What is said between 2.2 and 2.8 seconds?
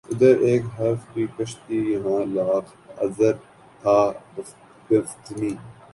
lakh